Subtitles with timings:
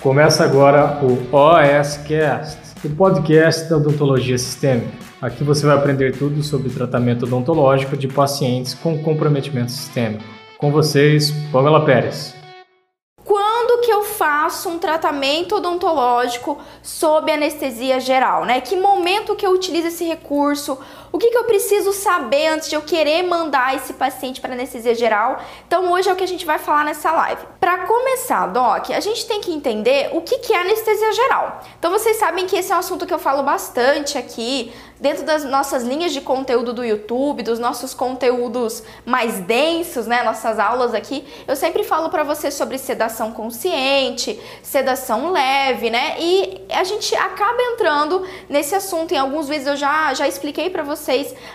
[0.00, 4.92] Começa agora o OSCast, o podcast da odontologia sistêmica.
[5.20, 10.24] Aqui você vai aprender tudo sobre tratamento odontológico de pacientes com comprometimento sistêmico.
[10.56, 12.34] Com vocês, Pamela Pérez
[13.80, 18.60] que eu faço um tratamento odontológico sob anestesia geral, né?
[18.60, 20.78] Que momento que eu utilizo esse recurso?
[21.12, 24.94] O que, que eu preciso saber antes de eu querer mandar esse paciente para anestesia
[24.94, 25.42] geral?
[25.66, 27.42] Então hoje é o que a gente vai falar nessa live.
[27.58, 31.62] Para começar, Doc, a gente tem que entender o que, que é anestesia geral.
[31.78, 35.44] Então vocês sabem que esse é um assunto que eu falo bastante aqui dentro das
[35.44, 41.24] nossas linhas de conteúdo do YouTube, dos nossos conteúdos mais densos, né, nossas aulas aqui,
[41.48, 46.16] eu sempre falo para você sobre sedação consciente, sedação leve, né?
[46.18, 49.14] E a gente acaba entrando nesse assunto.
[49.14, 50.99] Em alguns vídeos eu já já expliquei para vocês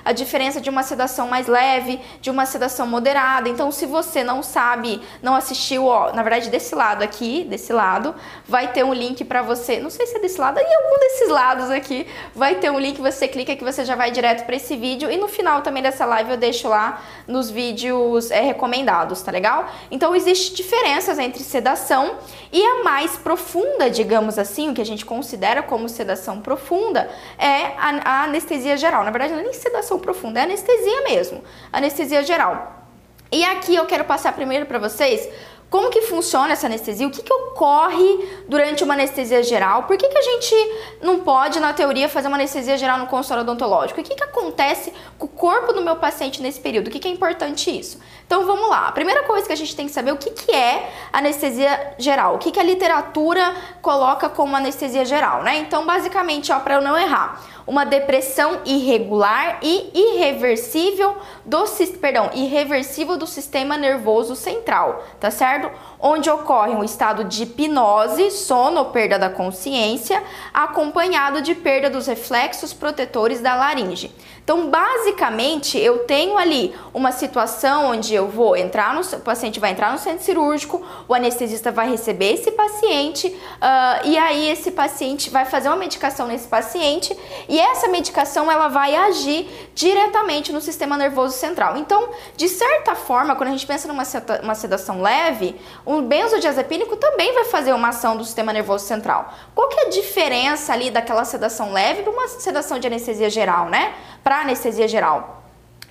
[0.04, 3.48] a diferença de uma sedação mais leve, de uma sedação moderada.
[3.48, 8.16] Então, se você não sabe, não assistiu, ó, na verdade desse lado aqui, desse lado,
[8.48, 9.80] vai ter um link para você.
[9.80, 13.00] Não sei se é desse lado, em algum desses lados aqui, vai ter um link
[13.00, 16.06] você clica que você já vai direto para esse vídeo e no final também dessa
[16.06, 19.68] live eu deixo lá nos vídeos é, recomendados, tá legal?
[19.92, 22.16] Então existe diferenças entre sedação
[22.52, 27.74] e a mais profunda, digamos assim, o que a gente considera como sedação profunda é
[27.78, 29.04] a, a anestesia geral.
[29.04, 32.88] Na verdade não é nem sedação profunda, é anestesia mesmo, anestesia geral.
[33.32, 35.30] E aqui eu quero passar primeiro para vocês
[35.70, 37.08] como que funciona essa anestesia?
[37.08, 39.84] O que, que ocorre durante uma anestesia geral?
[39.84, 40.56] Por que, que a gente
[41.02, 44.00] não pode, na teoria, fazer uma anestesia geral no consultório odontológico?
[44.00, 46.88] O que, que acontece com o corpo do meu paciente nesse período?
[46.88, 48.00] O que, que é importante isso?
[48.26, 48.88] Então vamos lá.
[48.88, 51.94] A primeira coisa que a gente tem que saber é o que, que é anestesia
[51.98, 55.58] geral, o que, que a literatura coloca como anestesia geral, né?
[55.60, 61.66] Então, basicamente, ó, para eu não errar uma depressão irregular e irreversível do
[62.00, 65.72] perdão, irreversível do sistema nervoso central, tá certo?
[66.00, 70.22] Onde ocorre um estado de hipnose, sono perda da consciência,
[70.54, 74.12] acompanhado de perda dos reflexos protetores da laringe.
[74.44, 79.72] Então, basicamente, eu tenho ali uma situação onde eu vou entrar no o paciente vai
[79.72, 85.30] entrar no centro cirúrgico, o anestesista vai receber esse paciente uh, e aí esse paciente
[85.30, 87.16] vai fazer uma medicação nesse paciente
[87.48, 91.78] e essa medicação ela vai agir diretamente no sistema nervoso central.
[91.78, 95.56] Então, de certa forma, quando a gente pensa numa sedação leve,
[95.86, 99.34] um benzodiazepínico também vai fazer uma ação do sistema nervoso central.
[99.54, 103.70] Qual que é a diferença ali daquela sedação leve para uma sedação de anestesia geral,
[103.70, 103.94] né?
[104.24, 105.45] para anestesia geral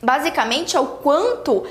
[0.05, 1.65] basicamente é o quanto uh,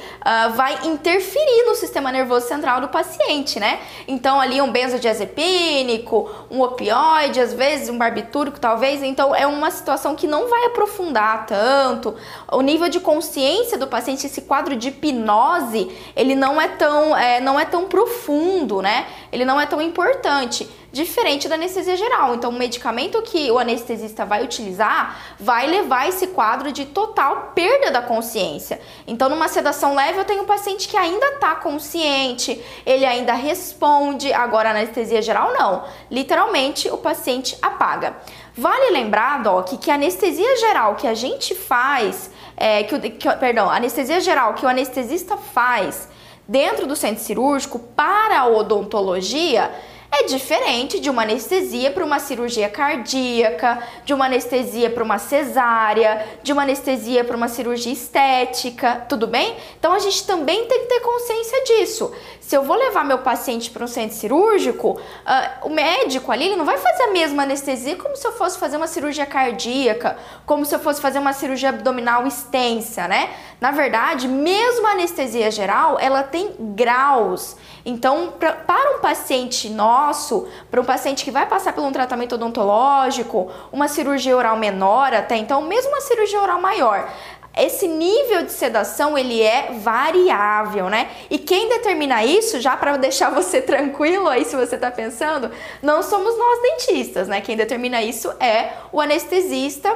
[0.56, 3.80] vai interferir no sistema nervoso central do paciente, né?
[4.08, 9.04] Então ali um benzodiazepínico, um opioide, às vezes um barbitúrico, talvez.
[9.04, 12.16] Então é uma situação que não vai aprofundar tanto.
[12.52, 17.40] O nível de consciência do paciente, esse quadro de hipnose, ele não é tão, é,
[17.40, 19.06] não é tão profundo, né?
[19.32, 22.36] Ele não é tão importante diferente da anestesia geral.
[22.36, 27.90] Então, o medicamento que o anestesista vai utilizar vai levar esse quadro de total perda
[27.90, 28.80] da consciência.
[29.08, 34.32] Então, numa sedação leve, eu tenho um paciente que ainda está consciente, ele ainda responde.
[34.32, 35.84] Agora, anestesia geral, não.
[36.12, 38.16] Literalmente, o paciente apaga.
[38.56, 43.36] Vale lembrar, Doc, que a anestesia geral que a gente faz, é, que, o, que,
[43.38, 46.08] perdão, a anestesia geral que o anestesista faz
[46.48, 49.72] dentro do centro cirúrgico para a odontologia
[50.16, 56.26] é diferente de uma anestesia para uma cirurgia cardíaca, de uma anestesia para uma cesárea,
[56.44, 59.58] de uma anestesia para uma cirurgia estética, tudo bem?
[59.80, 62.14] Então a gente também tem que ter consciência disso.
[62.40, 66.58] Se eu vou levar meu paciente para um centro cirúrgico, uh, o médico ali ele
[66.58, 70.64] não vai fazer a mesma anestesia como se eu fosse fazer uma cirurgia cardíaca, como
[70.64, 73.32] se eu fosse fazer uma cirurgia abdominal extensa, né?
[73.60, 77.56] Na verdade, mesmo a anestesia geral, ela tem graus.
[77.86, 79.70] Então, pra, para um paciente
[80.04, 85.14] nosso, para um paciente que vai passar por um tratamento odontológico, uma cirurgia oral menor
[85.14, 87.10] até então, mesmo uma cirurgia oral maior,
[87.56, 91.10] esse nível de sedação ele é variável, né?
[91.30, 95.52] E quem determina isso, já para deixar você tranquilo aí se você está pensando,
[95.82, 97.42] não somos nós dentistas, né?
[97.42, 99.96] Quem determina isso é o anestesista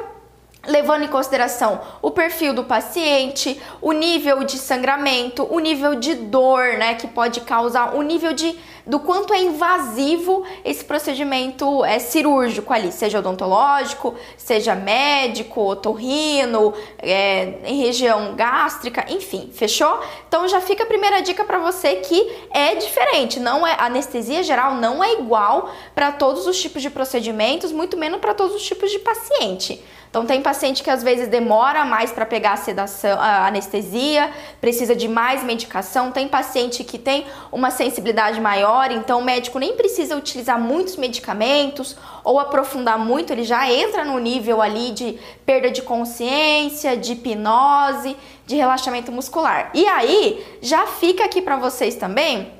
[0.65, 6.77] levando em consideração o perfil do paciente, o nível de sangramento, o nível de dor,
[6.77, 8.57] né, que pode causar, o nível de
[8.87, 17.55] do quanto é invasivo esse procedimento é cirúrgico ali, seja odontológico, seja médico, otorrino, é,
[17.65, 19.99] em região gástrica, enfim, fechou?
[20.27, 24.75] Então já fica a primeira dica para você que é diferente, não é anestesia geral
[24.75, 28.89] não é igual para todos os tipos de procedimentos, muito menos para todos os tipos
[28.89, 29.83] de paciente.
[30.09, 34.95] Então tem paciente que às vezes demora mais para pegar a sedação, a anestesia, precisa
[34.95, 36.11] de mais medicação.
[36.11, 41.95] Tem paciente que tem uma sensibilidade maior então o médico nem precisa utilizar muitos medicamentos
[42.23, 48.17] ou aprofundar muito, ele já entra no nível ali de perda de consciência, de hipnose,
[48.45, 49.71] de relaxamento muscular.
[49.73, 52.51] E aí, já fica aqui para vocês também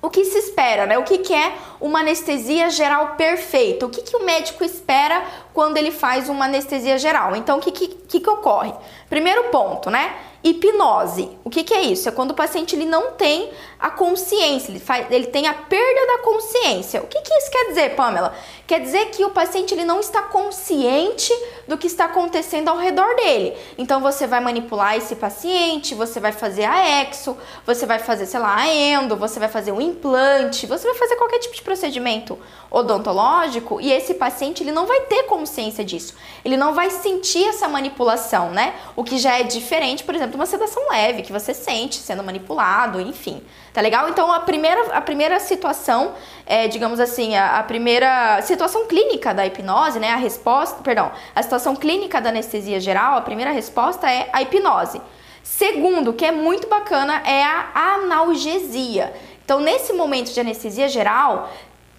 [0.00, 0.98] o que se espera, né?
[0.98, 1.52] O que, que é
[1.82, 3.84] uma anestesia geral perfeita?
[3.84, 7.36] O que, que o médico espera quando ele faz uma anestesia geral?
[7.36, 8.72] Então, o que, que, que, que ocorre?
[9.10, 10.14] Primeiro ponto, né?
[10.44, 11.30] Hipnose.
[11.44, 12.08] O que, que é isso?
[12.08, 16.06] É quando o paciente ele não tem a consciência, ele, faz, ele tem a perda
[16.06, 17.02] da consciência.
[17.02, 18.34] O que, que isso quer dizer, Pamela?
[18.66, 21.32] Quer dizer que o paciente ele não está consciente
[21.68, 23.56] do que está acontecendo ao redor dele.
[23.78, 28.40] Então você vai manipular esse paciente, você vai fazer a exo, você vai fazer, sei
[28.40, 32.38] lá, a endo, você vai fazer um implante, você vai fazer qualquer tipo de procedimento
[32.70, 36.14] odontológico e esse paciente ele não vai ter consciência disso.
[36.44, 38.74] Ele não vai sentir essa manipulação, né?
[38.94, 42.22] O que já é diferente, por exemplo, de uma sedação leve que você sente sendo
[42.22, 43.42] manipulado, enfim.
[43.72, 44.08] Tá legal?
[44.10, 46.12] Então a primeira, a primeira situação,
[46.44, 50.10] é, digamos assim, a, a, primeira situação clínica da hipnose, né?
[50.10, 55.00] A resposta, perdão, a situação clínica da anestesia geral, a primeira resposta é a hipnose.
[55.42, 59.12] Segundo, que é muito bacana, é a analgesia.
[59.44, 61.50] Então, nesse momento de anestesia geral,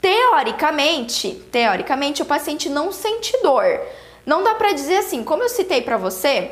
[0.01, 3.81] teoricamente, teoricamente o paciente não sente dor.
[4.25, 6.51] Não dá para dizer assim, como eu citei para você,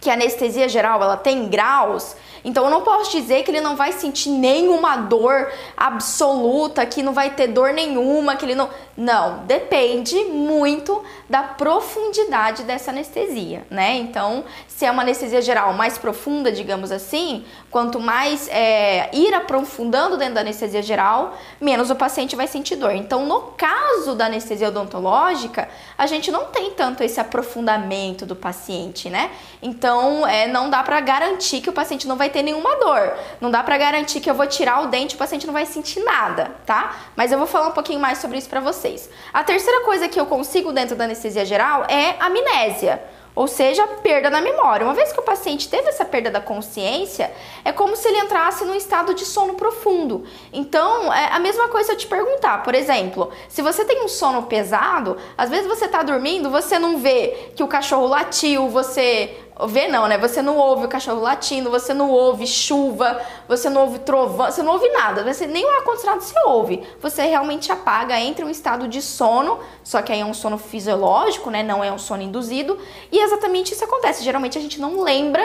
[0.00, 3.76] que a anestesia geral ela tem graus, então eu não posso dizer que ele não
[3.76, 8.68] vai sentir nenhuma dor absoluta, que não vai ter dor nenhuma, que ele não.
[8.96, 13.96] Não, depende muito da profundidade dessa anestesia, né?
[13.96, 20.16] Então, se é uma anestesia geral mais profunda, digamos assim, quanto mais é, ir aprofundando
[20.16, 22.92] dentro da anestesia geral, menos o paciente vai sentir dor.
[22.92, 29.08] Então, no caso da anestesia odontológica, a gente não tem tanto esse aprofundamento do paciente,
[29.08, 29.30] né?
[29.62, 33.12] Então, é, não dá para garantir que o paciente não vai ter nenhuma dor.
[33.40, 36.00] Não dá para garantir que eu vou tirar o dente o paciente não vai sentir
[36.00, 36.96] nada, tá?
[37.14, 39.10] Mas eu vou falar um pouquinho mais sobre isso para vocês.
[39.32, 43.02] A terceira coisa que eu consigo dentro da anestesia geral é amnésia
[43.34, 44.84] ou seja, perda na memória.
[44.84, 47.32] Uma vez que o paciente teve essa perda da consciência,
[47.64, 50.24] é como se ele entrasse num estado de sono profundo.
[50.52, 54.42] Então, é a mesma coisa eu te perguntar, por exemplo, se você tem um sono
[54.42, 59.34] pesado, às vezes você está dormindo, você não vê que o cachorro latiu, você
[59.66, 60.18] Vê não, né?
[60.18, 64.62] Você não ouve o cachorro latindo, você não ouve chuva, você não ouve trovão, você
[64.62, 65.22] não ouve nada.
[65.24, 66.82] Você, nem o ar-condicionado você ouve.
[67.00, 70.58] Você realmente apaga, entra em um estado de sono, só que aí é um sono
[70.58, 71.62] fisiológico, né?
[71.62, 72.78] Não é um sono induzido.
[73.10, 74.24] E exatamente isso acontece.
[74.24, 75.42] Geralmente a gente não lembra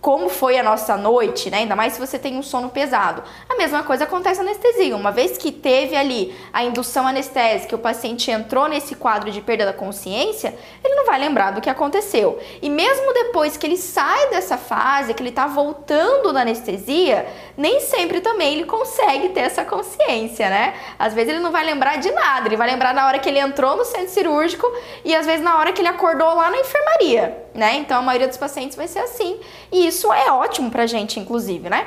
[0.00, 1.58] como foi a nossa noite, né?
[1.58, 3.22] Ainda mais se você tem um sono pesado.
[3.48, 4.96] A mesma coisa acontece na anestesia.
[4.96, 9.66] Uma vez que teve ali a indução anestésica, o paciente entrou nesse quadro de perda
[9.66, 12.38] da consciência, ele não vai lembrar do que aconteceu.
[12.62, 17.26] E mesmo depois que ele sai dessa fase, que ele tá voltando da anestesia,
[17.56, 20.74] nem sempre também ele consegue ter essa consciência, né?
[20.98, 23.38] Às vezes ele não vai lembrar de nada, ele vai lembrar na hora que ele
[23.38, 24.66] entrou no centro cirúrgico
[25.04, 27.76] e às vezes na hora que ele acordou lá na enfermaria, né?
[27.76, 29.38] Então a maioria dos pacientes vai ser assim.
[29.72, 31.86] E isso é ótimo pra gente, inclusive, né?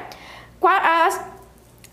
[0.62, 1.10] A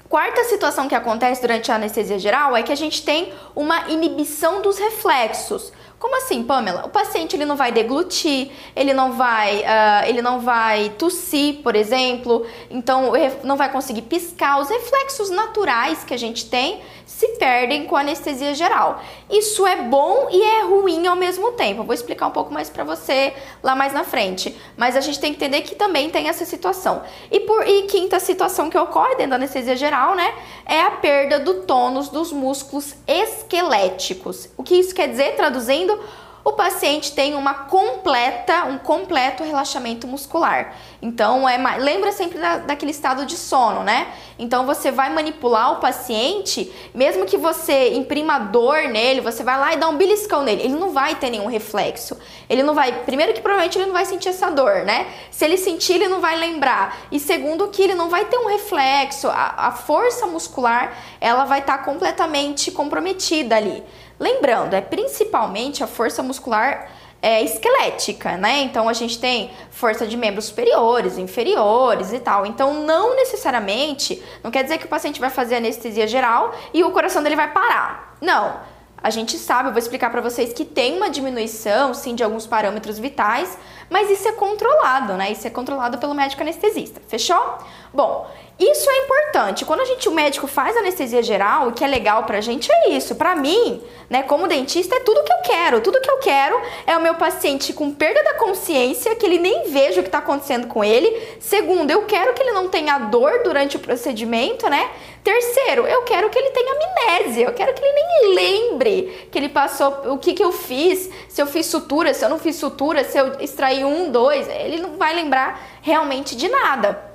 [0.08, 4.62] quarta situação que acontece durante a anestesia geral é que a gente tem uma inibição
[4.62, 5.72] dos reflexos.
[6.00, 6.86] Como assim, Pamela?
[6.86, 11.76] O paciente ele não vai deglutir, ele não vai, uh, ele não vai tossir, por
[11.76, 13.12] exemplo, então
[13.44, 14.58] não vai conseguir piscar.
[14.58, 19.02] Os reflexos naturais que a gente tem se perdem com anestesia geral.
[19.28, 21.80] Isso é bom e é ruim ao mesmo tempo.
[21.80, 24.56] Eu vou explicar um pouco mais para você lá mais na frente.
[24.76, 27.02] Mas a gente tem que entender que também tem essa situação.
[27.28, 30.32] E por e quinta situação que ocorre dentro da anestesia geral, né,
[30.64, 34.48] é a perda do tônus dos músculos esqueléticos.
[34.56, 35.98] O que isso quer dizer, traduzindo?
[36.42, 40.74] O paciente tem uma completa, um completo relaxamento muscular.
[41.02, 44.08] Então, é lembra sempre da, daquele estado de sono, né?
[44.38, 49.74] Então, você vai manipular o paciente, mesmo que você imprima dor nele, você vai lá
[49.74, 52.16] e dá um beliscão nele, ele não vai ter nenhum reflexo.
[52.48, 55.08] Ele não vai, primeiro que provavelmente ele não vai sentir essa dor, né?
[55.30, 57.00] Se ele sentir, ele não vai lembrar.
[57.12, 61.60] E segundo que ele não vai ter um reflexo, a, a força muscular, ela vai
[61.60, 63.84] estar tá completamente comprometida ali.
[64.20, 66.90] Lembrando, é principalmente a força muscular
[67.22, 68.60] é, esquelética, né?
[68.60, 72.44] Então a gente tem força de membros superiores, inferiores e tal.
[72.44, 76.90] Então não necessariamente, não quer dizer que o paciente vai fazer anestesia geral e o
[76.90, 78.16] coração dele vai parar.
[78.20, 78.68] Não.
[79.02, 82.46] A gente sabe, eu vou explicar para vocês que tem uma diminuição, sim, de alguns
[82.46, 83.56] parâmetros vitais,
[83.88, 85.32] mas isso é controlado, né?
[85.32, 87.00] Isso é controlado pelo médico anestesista.
[87.08, 87.58] Fechou?
[87.94, 89.64] Bom, isso é importante.
[89.64, 92.90] Quando a gente, o médico faz anestesia geral, o que é legal pra gente é
[92.90, 93.14] isso.
[93.14, 95.80] Pra mim, né, como dentista, é tudo que eu quero.
[95.80, 99.70] Tudo que eu quero é o meu paciente com perda da consciência, que ele nem
[99.70, 101.10] veja o que tá acontecendo com ele.
[101.40, 104.90] Segundo, eu quero que ele não tenha dor durante o procedimento, né?
[105.24, 107.46] Terceiro, eu quero que ele tenha amnésia.
[107.46, 111.40] Eu quero que ele nem lembre que ele passou, o que que eu fiz, se
[111.40, 114.46] eu fiz sutura, se eu não fiz sutura, se eu extraí um, dois.
[114.48, 117.09] Ele não vai lembrar realmente de nada.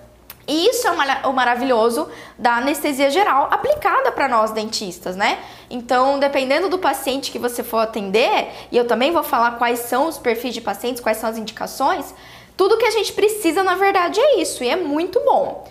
[0.48, 0.92] E isso é
[1.28, 5.40] o maravilhoso da anestesia geral aplicada para nós dentistas, né?
[5.70, 10.08] Então, dependendo do paciente que você for atender, e eu também vou falar quais são
[10.08, 12.14] os perfis de pacientes, quais são as indicações,
[12.56, 15.68] tudo que a gente precisa, na verdade, é isso, e é muito bom.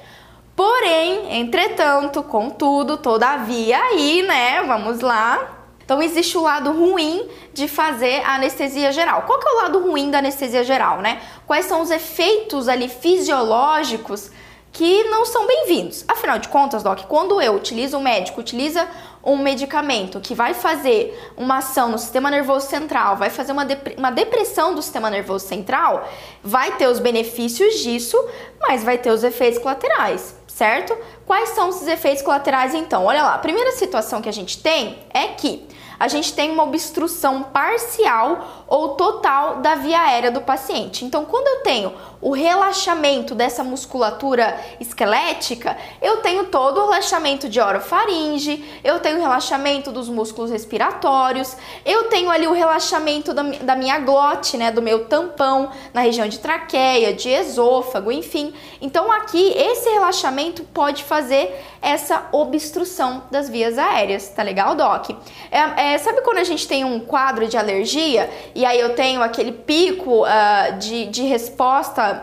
[0.57, 5.61] Porém, entretanto, contudo, todavia, aí, né, vamos lá.
[5.85, 9.23] Então, existe o lado ruim de fazer a anestesia geral.
[9.23, 11.21] Qual que é o lado ruim da anestesia geral, né?
[11.47, 14.31] Quais são os efeitos ali fisiológicos
[14.75, 16.05] que não são bem-vindos.
[16.09, 18.89] Afinal de contas, Doc, quando eu utilizo, o médico utiliza
[19.23, 23.95] um medicamento que vai fazer uma ação no sistema nervoso central, vai fazer uma, dep
[23.97, 26.09] uma depressão do sistema nervoso central,
[26.43, 28.17] vai ter os benefícios disso,
[28.61, 30.99] mas vai ter os efeitos colaterais, certo?
[31.25, 33.05] Quais são esses efeitos colaterais então?
[33.05, 36.65] Olha lá, a primeira situação que a gente tem é que a gente tem uma
[36.65, 41.05] obstrução parcial ou total da via aérea do paciente.
[41.05, 41.93] Então, quando eu tenho
[42.25, 49.21] o relaxamento dessa musculatura esquelética, eu tenho todo o relaxamento de orofaringe, eu tenho o
[49.21, 51.55] relaxamento dos músculos respiratórios,
[51.85, 56.27] eu tenho ali o relaxamento da, da minha glote, né, do meu tampão, na região
[56.27, 58.55] de traqueia, de esôfago, enfim.
[58.81, 65.11] Então aqui esse relaxamento pode fazer essa obstrução das vias aéreas, tá legal, Doc?
[65.51, 69.23] É, é, sabe quando a gente tem um quadro de alergia e aí eu tenho
[69.23, 72.14] aquele pico uh, de, de resposta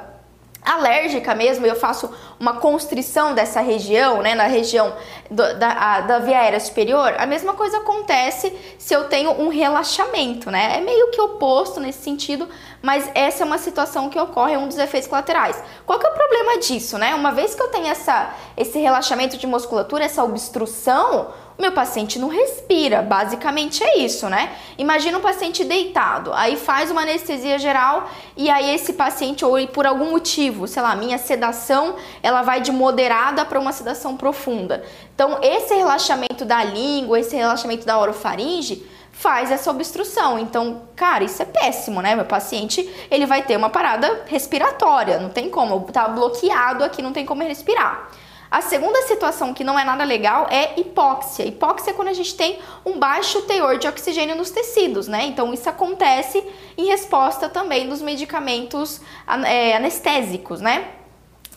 [0.63, 4.93] alérgica mesmo, eu faço uma constrição dessa região, né, na região
[5.29, 9.49] do, da, a, da via aérea superior, a mesma coisa acontece se eu tenho um
[9.49, 10.77] relaxamento, né?
[10.77, 12.47] É meio que oposto nesse sentido,
[12.81, 15.61] mas essa é uma situação que ocorre, é um dos efeitos colaterais.
[15.85, 17.15] Qual que é o problema disso, né?
[17.15, 22.27] Uma vez que eu tenho essa, esse relaxamento de musculatura, essa obstrução, meu paciente não
[22.27, 24.51] respira, basicamente é isso, né?
[24.77, 29.85] Imagina um paciente deitado, aí faz uma anestesia geral e aí esse paciente, ou por
[29.85, 34.83] algum motivo, sei lá, minha sedação, ela vai de moderada para uma sedação profunda.
[35.13, 40.39] Então, esse relaxamento da língua, esse relaxamento da orofaringe, faz essa obstrução.
[40.39, 42.15] Então, cara, isso é péssimo, né?
[42.15, 47.13] Meu paciente, ele vai ter uma parada respiratória, não tem como, tá bloqueado aqui, não
[47.13, 48.09] tem como respirar.
[48.51, 51.45] A segunda situação que não é nada legal é hipóxia.
[51.45, 55.25] Hipóxia é quando a gente tem um baixo teor de oxigênio nos tecidos, né?
[55.25, 56.43] Então isso acontece
[56.77, 58.99] em resposta também dos medicamentos
[59.45, 60.85] é, anestésicos, né?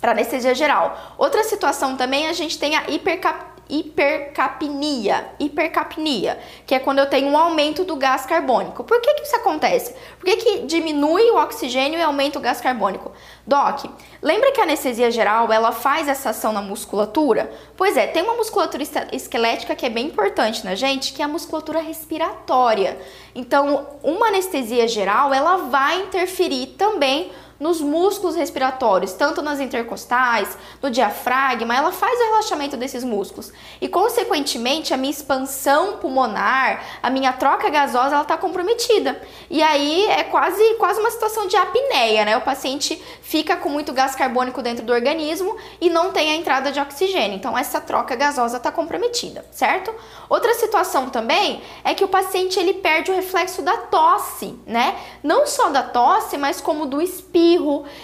[0.01, 0.97] Para anestesia geral.
[1.19, 7.29] Outra situação também a gente tem a hipercapnia hipercapnia, hipercapnia, que é quando eu tenho
[7.29, 8.85] um aumento do gás carbônico.
[8.85, 9.95] Por que, que isso acontece?
[10.19, 13.13] Por que, que diminui o oxigênio e aumenta o gás carbônico?
[13.47, 13.85] Doc,
[14.23, 17.51] lembra que a anestesia geral ela faz essa ação na musculatura?
[17.77, 21.29] Pois é, tem uma musculatura esquelética que é bem importante na gente, que é a
[21.29, 22.99] musculatura respiratória.
[23.35, 30.91] Então, uma anestesia geral ela vai interferir também nos músculos respiratórios, tanto nas intercostais, no
[30.91, 33.53] diafragma, ela faz o relaxamento desses músculos.
[33.81, 39.21] E, consequentemente, a minha expansão pulmonar, a minha troca gasosa, ela está comprometida.
[39.49, 42.37] E aí é quase, quase uma situação de apneia, né?
[42.37, 46.73] O paciente fica com muito gás carbônico dentro do organismo e não tem a entrada
[46.73, 47.37] de oxigênio.
[47.37, 49.95] Então, essa troca gasosa está comprometida, certo?
[50.29, 54.97] Outra situação também é que o paciente ele perde o reflexo da tosse, né?
[55.23, 57.44] Não só da tosse, mas como do espírito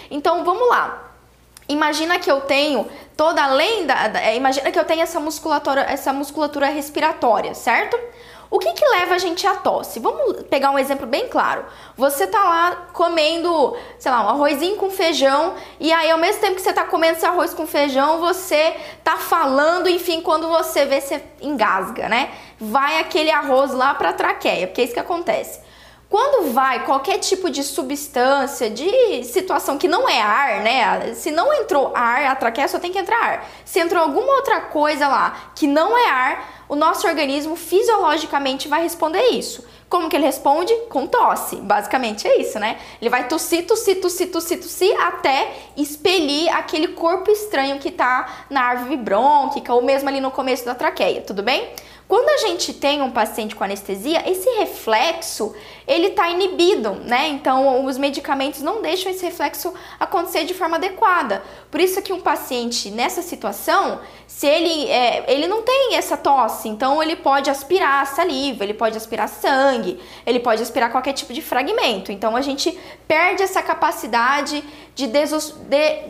[0.09, 1.11] Então vamos lá.
[1.67, 5.81] Imagina que eu tenho toda além da, da é, imagina que eu tenho essa musculatura,
[5.81, 7.97] essa musculatura respiratória, certo?
[8.49, 9.97] O que, que leva a gente à tosse?
[10.01, 11.63] Vamos pegar um exemplo bem claro.
[11.95, 16.55] Você tá lá comendo, sei lá, um arrozinho com feijão, e aí ao mesmo tempo
[16.55, 20.99] que você tá comendo esse arroz com feijão, você tá falando, enfim, quando você vê,
[20.99, 22.31] você engasga, né?
[22.59, 25.61] Vai aquele arroz lá pra traqueia, porque é isso que acontece.
[26.11, 31.13] Quando vai qualquer tipo de substância, de situação que não é ar, né?
[31.13, 33.49] Se não entrou ar, a traqueia só tem que entrar ar.
[33.63, 38.83] Se entrou alguma outra coisa lá que não é ar, o nosso organismo fisiologicamente vai
[38.83, 39.65] responder isso.
[39.87, 40.73] Como que ele responde?
[40.89, 41.55] Com tosse.
[41.55, 42.77] Basicamente é isso, né?
[42.99, 48.63] Ele vai tossir, tossir, tossir, tossir, tossir até expelir aquele corpo estranho que tá na
[48.63, 51.69] árvore brônquica ou mesmo ali no começo da traqueia, tudo bem?
[52.11, 55.55] Quando a gente tem um paciente com anestesia, esse reflexo
[55.87, 57.29] ele está inibido, né?
[57.29, 61.41] Então os medicamentos não deixam esse reflexo acontecer de forma adequada.
[61.69, 66.67] Por isso que um paciente nessa situação, se ele é, ele não tem essa tosse,
[66.67, 71.41] então ele pode aspirar saliva, ele pode aspirar sangue, ele pode aspirar qualquer tipo de
[71.41, 72.11] fragmento.
[72.11, 72.77] Então a gente
[73.07, 74.63] perde essa capacidade
[74.95, 75.39] de, de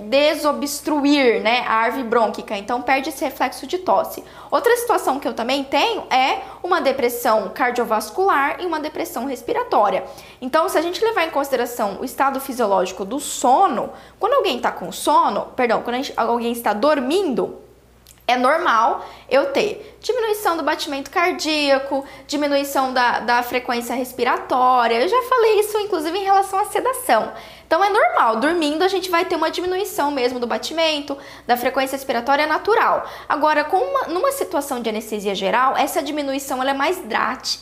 [0.09, 4.23] desobstruir né, a árvore brônquica, então perde esse reflexo de tosse.
[4.49, 10.03] Outra situação que eu também tenho é uma depressão cardiovascular e uma depressão respiratória.
[10.41, 14.71] Então, se a gente levar em consideração o estado fisiológico do sono, quando alguém está
[14.71, 17.61] com sono, perdão, quando gente, alguém está dormindo,
[18.27, 25.01] é normal eu ter diminuição do batimento cardíaco, diminuição da, da frequência respiratória.
[25.01, 27.33] Eu já falei isso, inclusive, em relação à sedação.
[27.71, 31.95] Então é normal, dormindo a gente vai ter uma diminuição mesmo do batimento, da frequência
[31.95, 33.09] respiratória natural.
[33.29, 37.01] Agora, com uma, numa situação de anestesia geral, essa diminuição ela é mais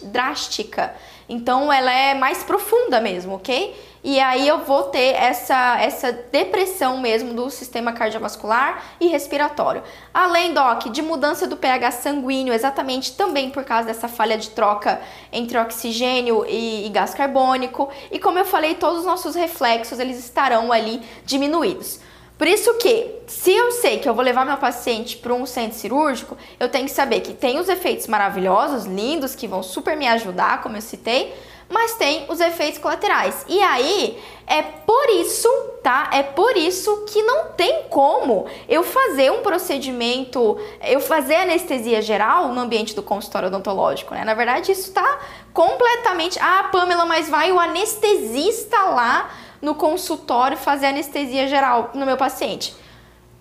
[0.02, 0.96] drástica.
[1.30, 3.76] Então ela é mais profunda mesmo, ok?
[4.04, 9.84] E aí eu vou ter essa, essa depressão mesmo do sistema cardiovascular e respiratório.
[10.14, 15.02] Além, Doc, de mudança do pH sanguíneo, exatamente também por causa dessa falha de troca
[15.34, 17.90] entre oxigênio e, e gás carbônico.
[18.10, 22.00] E como eu falei, todos os nossos reflexos eles estarão ali diminuídos.
[22.40, 25.78] Por isso que, se eu sei que eu vou levar meu paciente para um centro
[25.78, 30.08] cirúrgico, eu tenho que saber que tem os efeitos maravilhosos, lindos, que vão super me
[30.08, 31.36] ajudar, como eu citei,
[31.70, 33.46] mas tem os efeitos colaterais.
[33.48, 35.48] E aí é por isso,
[35.84, 36.10] tá?
[36.12, 42.48] É por isso que não tem como eu fazer um procedimento, eu fazer anestesia geral
[42.50, 44.26] no ambiente do consultório odontológico, né?
[44.26, 45.20] Na verdade, isso tá
[45.54, 46.40] completamente.
[46.42, 49.30] Ah, Pamela, mas vai o anestesista lá
[49.62, 52.76] no consultório fazer anestesia geral no meu paciente.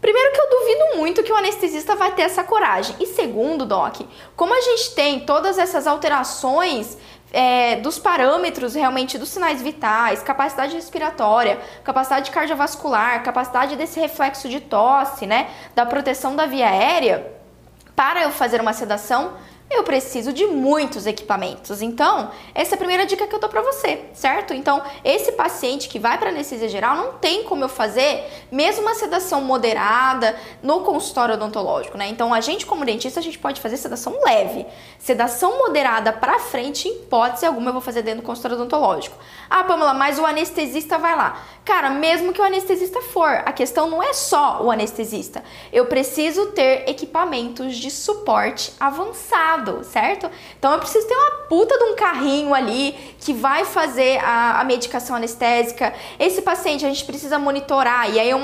[0.00, 2.94] Primeiro que eu duvido muito que o anestesista vai ter essa coragem.
[3.00, 4.02] E segundo, Doc,
[4.36, 6.96] como a gente tem todas essas alterações
[7.32, 14.60] é, dos parâmetros realmente dos sinais vitais, capacidade respiratória, capacidade cardiovascular, capacidade desse reflexo de
[14.60, 17.32] tosse, né, da proteção da via aérea,
[17.94, 19.34] para eu fazer uma sedação,
[19.70, 21.82] eu preciso de muitos equipamentos.
[21.82, 24.54] Então, essa é a primeira dica que eu dou para você, certo?
[24.54, 28.94] Então, esse paciente que vai para anestesia geral não tem como eu fazer mesmo uma
[28.94, 32.08] sedação moderada no consultório odontológico, né?
[32.08, 34.66] Então, a gente como dentista, a gente pode fazer sedação leve.
[34.98, 39.16] Sedação moderada para frente, em hipótese alguma, eu vou fazer dentro do consultório odontológico.
[39.50, 41.42] Ah, Pamela, mas o anestesista vai lá.
[41.64, 45.44] Cara, mesmo que o anestesista for, a questão não é só o anestesista.
[45.70, 50.30] Eu preciso ter equipamentos de suporte avançado certo?
[50.58, 54.64] Então eu preciso ter uma puta de um carrinho ali que vai fazer a, a
[54.64, 55.94] medicação anestésica.
[56.18, 58.42] Esse paciente a gente precisa monitorar, e aí é um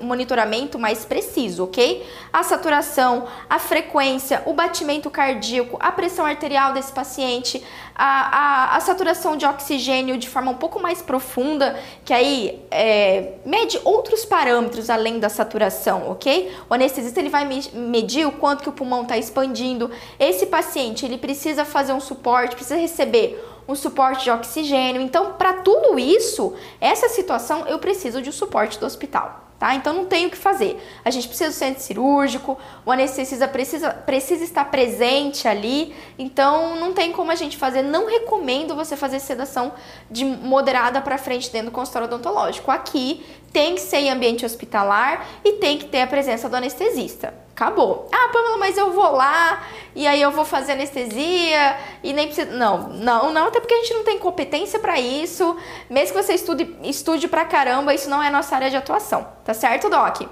[0.00, 2.06] monitoramento mais preciso, ok?
[2.32, 7.62] A saturação, a frequência, o batimento cardíaco, a pressão arterial desse paciente,
[8.04, 13.34] a, a, a saturação de oxigênio de forma um pouco mais profunda, que aí é,
[13.46, 16.50] mede outros parâmetros além da saturação, ok?
[16.68, 19.88] O anestesista ele vai medir o quanto que o pulmão está expandindo.
[20.18, 25.00] Esse paciente ele precisa fazer um suporte, precisa receber um suporte de oxigênio.
[25.00, 29.76] Então, para tudo isso, essa situação eu preciso de um suporte do hospital tá?
[29.76, 30.76] Então não tem o que fazer.
[31.04, 36.92] A gente precisa do centro cirúrgico, o anestesista precisa, precisa estar presente ali, então não
[36.92, 37.80] tem como a gente fazer.
[37.80, 39.72] Não recomendo você fazer sedação
[40.10, 42.72] de moderada para frente dentro do consultório odontológico.
[42.72, 47.32] Aqui tem que ser em ambiente hospitalar e tem que ter a presença do anestesista.
[47.54, 48.08] Acabou.
[48.10, 49.62] Ah, Pamela, mas eu vou lá
[49.94, 52.50] e aí eu vou fazer anestesia e nem precisa.
[52.50, 55.56] Não, não, não, até porque a gente não tem competência para isso.
[55.88, 59.26] Mesmo que você estude, estude pra caramba, isso não é nossa área de atuação.
[59.44, 60.22] Tá certo, Doc?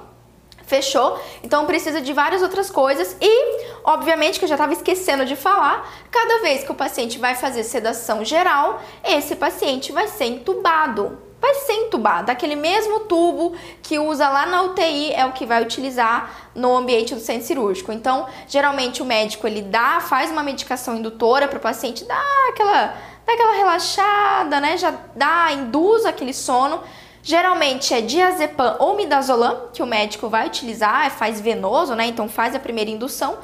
[0.64, 1.20] Fechou?
[1.42, 5.92] Então precisa de várias outras coisas e, obviamente, que eu já estava esquecendo de falar,
[6.10, 11.54] cada vez que o paciente vai fazer sedação geral, esse paciente vai ser entubado vai
[11.54, 12.30] ser entubado.
[12.30, 17.14] Aquele mesmo tubo que usa lá na UTI é o que vai utilizar no ambiente
[17.14, 17.90] do centro cirúrgico.
[17.92, 22.94] Então, geralmente o médico ele dá, faz uma medicação indutora para o paciente dar aquela,
[23.26, 24.76] dar aquela relaxada, né?
[24.76, 26.80] Já dá, induz aquele sono.
[27.22, 32.06] Geralmente é diazepam ou midazolam que o médico vai utilizar, faz venoso, né?
[32.06, 33.38] Então faz a primeira indução.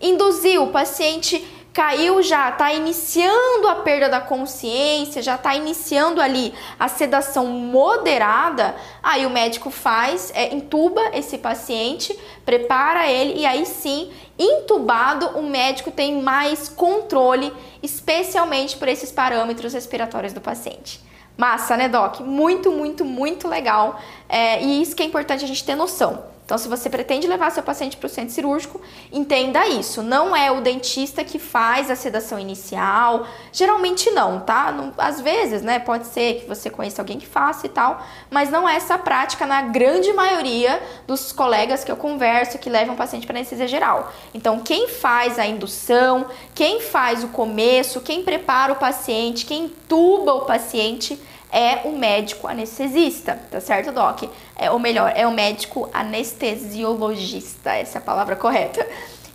[0.00, 1.46] Induzir o paciente
[1.80, 8.76] caiu já, está iniciando a perda da consciência, já está iniciando ali a sedação moderada,
[9.02, 12.14] aí o médico faz, é, intuba esse paciente,
[12.44, 17.50] prepara ele e aí sim, intubado, o médico tem mais controle,
[17.82, 21.00] especialmente por esses parâmetros respiratórios do paciente.
[21.34, 22.20] Massa, né, Doc?
[22.20, 23.98] Muito, muito, muito legal.
[24.28, 26.24] É, e isso que é importante a gente ter noção.
[26.50, 28.80] Então, se você pretende levar seu paciente para o centro cirúrgico,
[29.12, 30.02] entenda isso.
[30.02, 33.24] Não é o dentista que faz a sedação inicial.
[33.52, 34.72] Geralmente não, tá?
[34.72, 35.78] Não, às vezes, né?
[35.78, 39.46] Pode ser que você conheça alguém que faça e tal, mas não é essa prática
[39.46, 44.12] na grande maioria dos colegas que eu converso que levam o paciente para anestesia geral.
[44.34, 50.34] Então, quem faz a indução, quem faz o começo, quem prepara o paciente, quem tuba
[50.34, 51.16] o paciente
[51.52, 54.24] é o médico anestesista, tá certo, Doc?
[54.56, 58.86] É, ou melhor, é o médico anestesiologista, essa é a palavra correta.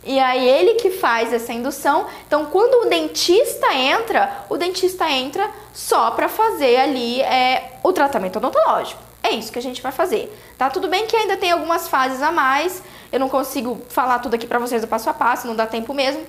[0.04, 2.06] E aí ele que faz essa indução.
[2.26, 8.36] Então, quando o dentista entra, o dentista entra só para fazer ali é, o tratamento
[8.36, 9.02] odontológico.
[9.20, 10.32] É isso que a gente vai fazer.
[10.56, 12.80] Tá tudo bem que ainda tem algumas fases a mais.
[13.10, 15.92] Eu não consigo falar tudo aqui para vocês do passo a passo, não dá tempo
[15.92, 16.22] mesmo.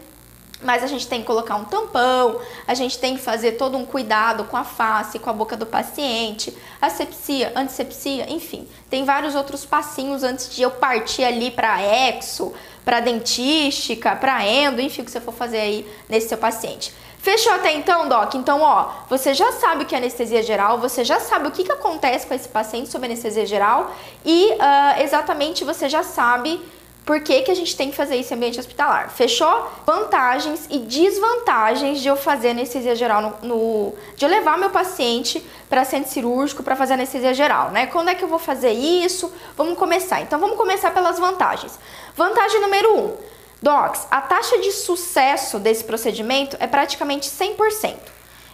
[0.61, 3.85] Mas a gente tem que colocar um tampão, a gente tem que fazer todo um
[3.85, 8.67] cuidado com a face, com a boca do paciente, asepsia, antisepsia, enfim.
[8.89, 14.81] Tem vários outros passinhos antes de eu partir ali para exo, para dentística, para endo,
[14.81, 16.91] enfim, o que você for fazer aí nesse seu paciente.
[17.19, 18.35] Fechou até então, Doc?
[18.35, 21.63] Então, ó, você já sabe o que é anestesia geral, você já sabe o que,
[21.63, 23.91] que acontece com esse paciente sob anestesia geral
[24.23, 26.61] e uh, exatamente você já sabe
[27.07, 29.09] por que, que a gente tem que fazer isso em ambiente hospitalar?
[29.09, 29.71] Fechou?
[29.85, 35.41] Vantagens e desvantagens de eu fazer anestesia geral no, no de eu levar meu paciente
[35.69, 37.87] para centro cirúrgico para fazer anestesia geral, né?
[37.87, 39.33] Quando é que eu vou fazer isso?
[39.55, 40.19] Vamos começar.
[40.19, 41.79] Então vamos começar pelas vantagens.
[42.13, 42.99] Vantagem número 1.
[42.99, 43.13] Um,
[43.61, 47.95] Docs, a taxa de sucesso desse procedimento é praticamente 100%.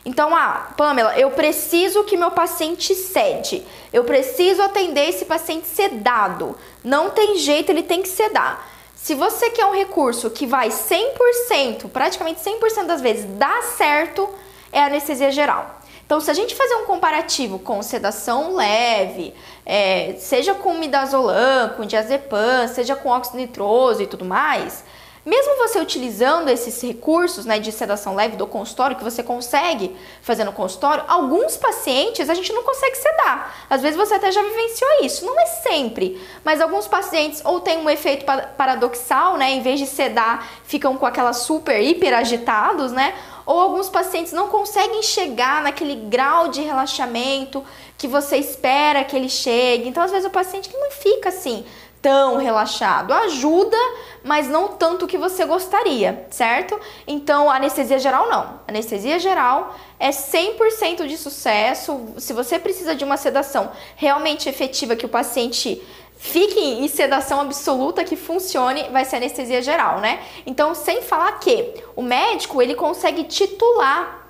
[0.05, 3.65] Então, ah, Pamela, eu preciso que meu paciente cede.
[3.91, 6.57] Eu preciso atender esse paciente sedado.
[6.83, 8.69] Não tem jeito, ele tem que sedar.
[8.95, 14.29] Se você quer um recurso que vai 100%, praticamente 100% das vezes, dá certo,
[14.71, 15.81] é anestesia geral.
[16.05, 19.33] Então, se a gente fazer um comparativo com sedação leve,
[19.65, 24.83] é, seja com midazolam, com diazepam, seja com óxido nitroso e tudo mais,
[25.25, 30.43] mesmo você utilizando esses recursos né, de sedação leve do consultório, que você consegue fazer
[30.43, 33.65] no consultório, alguns pacientes a gente não consegue sedar.
[33.69, 37.77] Às vezes você até já vivenciou isso, não é sempre, mas alguns pacientes ou tem
[37.77, 38.25] um efeito
[38.57, 43.13] paradoxal, né, em vez de sedar, ficam com aquela super hiper agitados, né?
[43.45, 47.63] Ou alguns pacientes não conseguem chegar naquele grau de relaxamento
[47.97, 49.89] que você espera que ele chegue.
[49.89, 51.65] Então, às vezes o paciente não fica assim
[52.03, 53.13] tão relaxado.
[53.13, 53.77] Ajuda,
[54.23, 56.77] mas não tanto que você gostaria, certo?
[57.07, 58.59] Então, anestesia geral não.
[58.67, 62.13] Anestesia geral é 100% de sucesso.
[62.17, 65.81] Se você precisa de uma sedação realmente efetiva que o paciente
[66.17, 70.21] fique em sedação absoluta que funcione, vai ser anestesia geral, né?
[70.45, 74.22] Então, sem falar que o médico, ele consegue titular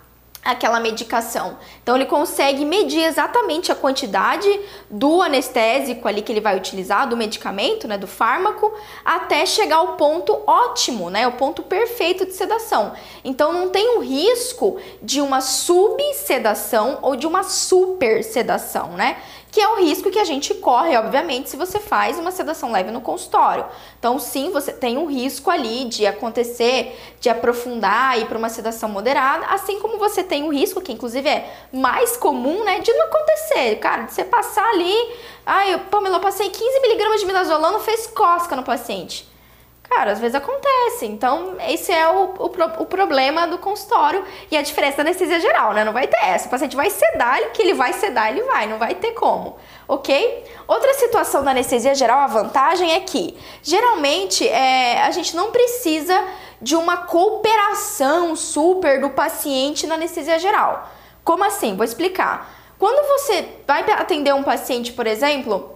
[0.43, 1.57] aquela medicação.
[1.81, 4.47] Então ele consegue medir exatamente a quantidade
[4.89, 8.73] do anestésico ali que ele vai utilizar, do medicamento, né, do fármaco,
[9.05, 12.93] até chegar ao ponto ótimo, né, o ponto perfeito de sedação.
[13.23, 19.17] Então não tem o risco de uma subsedação ou de uma supersedação, né?
[19.53, 22.89] Que é o risco que a gente corre, obviamente, se você faz uma sedação leve
[22.89, 23.63] no consultório.
[23.99, 28.89] Então, sim, você tem um risco ali de acontecer, de aprofundar e para uma sedação
[28.89, 32.91] moderada, assim como você tem o um risco, que inclusive é mais comum, né, de
[32.93, 33.75] não acontecer.
[33.75, 34.95] Cara, de você passar ali,
[35.45, 39.31] ai, Pamela, eu passei 15 miligramas de midazolam, fez cosca no paciente.
[39.95, 41.05] Cara, às vezes acontece.
[41.05, 42.45] Então, esse é o, o,
[42.79, 45.83] o, problema do consultório e a diferença da anestesia geral, né?
[45.83, 46.47] Não vai ter essa.
[46.47, 49.55] O paciente vai sedar, que ele vai sedar, ele vai, não vai ter como,
[49.87, 50.45] ok?
[50.67, 56.19] Outra situação da anestesia geral, a vantagem é que, geralmente, é, a gente não precisa
[56.59, 60.89] de uma cooperação super do paciente na anestesia geral.
[61.23, 61.75] Como assim?
[61.75, 62.51] Vou explicar.
[62.79, 65.72] Quando você vai atender um paciente, por exemplo,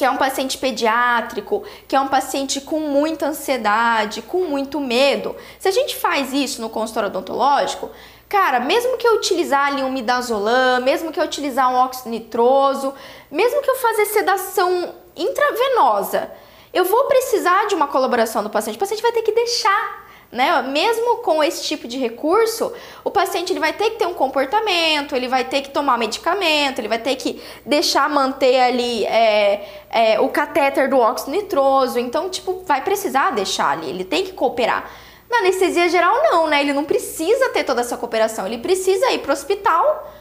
[0.00, 5.36] que é um paciente pediátrico, que é um paciente com muita ansiedade, com muito medo.
[5.58, 7.90] Se a gente faz isso no consultório odontológico,
[8.26, 12.94] cara, mesmo que eu utilizar ali um midazolam, mesmo que eu utilizar um óxido nitroso,
[13.30, 16.30] mesmo que eu fazer sedação intravenosa,
[16.72, 18.76] eu vou precisar de uma colaboração do paciente.
[18.76, 19.99] O paciente vai ter que deixar
[20.32, 20.62] né?
[20.62, 25.16] Mesmo com esse tipo de recurso, o paciente ele vai ter que ter um comportamento,
[25.16, 30.20] ele vai ter que tomar medicamento, ele vai ter que deixar manter ali é, é,
[30.20, 31.98] o catéter do óxido nitroso.
[31.98, 34.90] Então, tipo, vai precisar deixar ali, ele tem que cooperar.
[35.28, 36.60] Na anestesia geral, não, né?
[36.60, 40.12] Ele não precisa ter toda essa cooperação, ele precisa ir para o hospital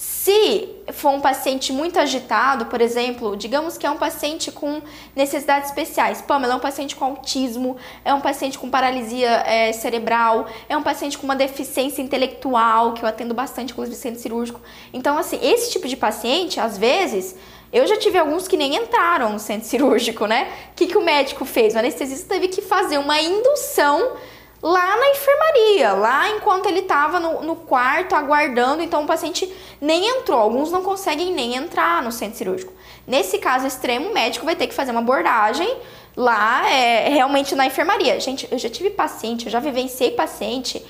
[0.00, 4.80] Se for um paciente muito agitado, por exemplo, digamos que é um paciente com
[5.14, 6.22] necessidades especiais.
[6.22, 10.82] Pamela é um paciente com autismo, é um paciente com paralisia é, cerebral, é um
[10.82, 14.58] paciente com uma deficiência intelectual, que eu atendo bastante, inclusive centro cirúrgico.
[14.90, 17.36] Então, assim, esse tipo de paciente, às vezes,
[17.70, 20.50] eu já tive alguns que nem entraram no centro cirúrgico, né?
[20.72, 21.74] O que, que o médico fez?
[21.74, 24.12] O anestesista teve que fazer uma indução
[24.62, 30.06] lá na enfermaria, lá enquanto ele estava no, no, quarto aguardando, então o paciente nem
[30.06, 30.38] entrou.
[30.38, 32.72] Alguns não conseguem nem entrar no centro cirúrgico.
[33.06, 35.76] Nesse caso extremo, o médico vai ter que fazer uma abordagem
[36.16, 38.20] lá, é, realmente na enfermaria.
[38.20, 40.84] Gente, eu já tive paciente, eu já vivenciei paciente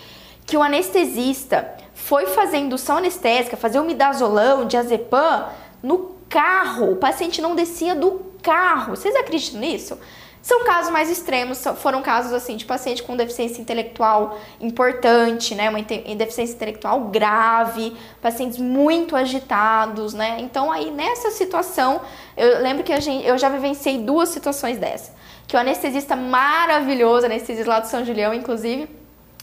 [0.47, 5.49] que o anestesista foi fazer indução anestésica, fazer o midazolam, diazepam
[5.81, 6.93] no carro.
[6.93, 8.97] O paciente não descia do carro.
[8.97, 9.99] Vocês acreditam nisso?
[10.43, 15.81] São casos mais extremos, foram casos assim de paciente com deficiência intelectual importante, né, uma
[15.83, 20.39] deficiência intelectual grave, pacientes muito agitados, né?
[20.41, 22.01] Então aí nessa situação,
[22.37, 25.15] eu lembro que a gente, eu já vivenciei duas situações dessa.
[25.47, 29.00] Que o anestesista maravilhoso, anestesista lá do São Julião, inclusive,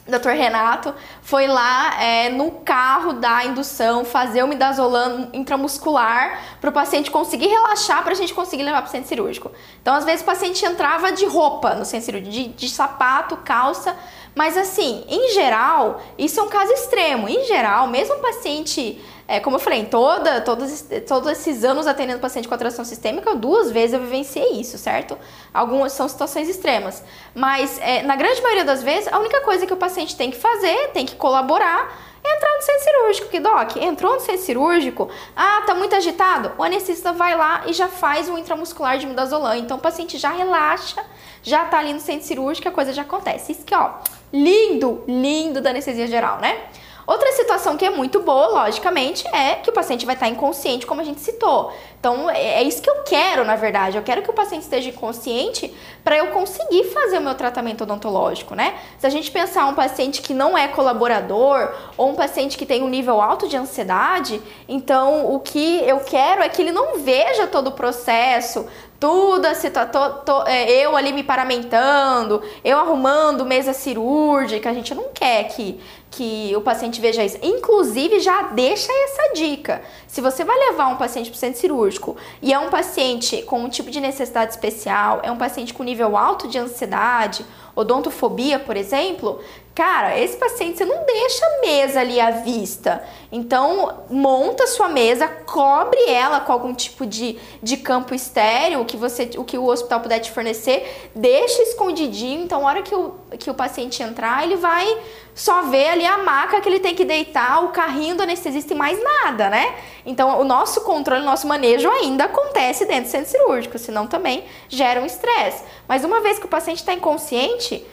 [0.07, 0.29] Dr.
[0.29, 7.11] Renato foi lá é, no carro da indução fazer o midazolam intramuscular para o paciente
[7.11, 9.51] conseguir relaxar para a gente conseguir levar para o centro cirúrgico.
[9.81, 13.95] Então, às vezes, o paciente entrava de roupa no centro cirúrgico, de, de sapato, calça,
[14.37, 17.27] mas assim, em geral, isso é um caso extremo.
[17.27, 22.47] Em geral, mesmo paciente é, como eu falei, toda, todos, todos esses anos atendendo paciente
[22.47, 25.17] com atração sistêmica, duas vezes eu vivenciei isso, certo?
[25.53, 27.03] Algumas são situações extremas.
[27.35, 30.37] Mas, é, na grande maioria das vezes, a única coisa que o paciente tem que
[30.37, 33.29] fazer, tem que colaborar, entrar no centro cirúrgico.
[33.29, 36.51] Que, Doc, entrou no centro cirúrgico, ah, tá muito agitado?
[36.57, 39.55] O anestesista vai lá e já faz um intramuscular de midazolam.
[39.57, 41.03] Então, o paciente já relaxa,
[41.41, 43.51] já tá ali no centro cirúrgico, a coisa já acontece.
[43.51, 43.95] Isso que, ó,
[44.31, 46.67] lindo, lindo da anestesia geral, né?
[47.07, 50.99] Outra situação que é muito boa, logicamente, é que o paciente vai estar inconsciente, como
[50.99, 51.71] a gente citou.
[51.97, 53.95] Então, é, é isso que eu quero, na verdade.
[53.95, 58.55] Eu quero que o paciente esteja inconsciente para eu conseguir fazer o meu tratamento odontológico,
[58.55, 58.77] né?
[58.99, 62.83] Se a gente pensar um paciente que não é colaborador ou um paciente que tem
[62.83, 67.47] um nível alto de ansiedade, então o que eu quero é que ele não veja
[67.47, 68.67] todo o processo,
[68.99, 75.09] tudo a situação, é, eu ali me paramentando, eu arrumando mesa cirúrgica, a gente não
[75.13, 75.79] quer que
[76.09, 77.37] que o paciente veja isso.
[77.43, 79.81] Inclusive, já deixa essa dica.
[80.07, 83.61] Se você vai levar um paciente para o centro cirúrgico e é um paciente com
[83.61, 88.75] um tipo de necessidade especial, é um paciente com nível alto de ansiedade, odontofobia, por
[88.75, 89.39] exemplo,
[89.77, 93.03] cara, esse paciente você não deixa a mesa ali à vista.
[93.31, 99.29] Então, monta sua mesa, cobre ela com algum tipo de, de campo estéreo, que você,
[99.37, 102.41] o que o hospital puder te fornecer, deixa escondidinho.
[102.43, 104.97] Então, na hora que o, que o paciente entrar, ele vai
[105.35, 108.75] só ver ali a maca que ele tem que deitar, o carrinho do anestesista e
[108.75, 109.75] mais nada, né?
[110.03, 114.43] Então, o nosso controle, o nosso manejo ainda acontece dentro do centro cirúrgico, senão também
[114.67, 115.63] gera um estresse.
[115.87, 117.85] Mas uma vez que o paciente está inconsciente,